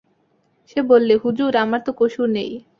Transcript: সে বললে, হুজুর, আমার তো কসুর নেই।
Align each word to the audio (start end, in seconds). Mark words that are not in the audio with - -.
সে 0.69 0.79
বললে, 0.83 1.13
হুজুর, 1.15 1.51
আমার 1.55 1.81
তো 1.85 1.91
কসুর 1.97 2.27
নেই। 2.29 2.51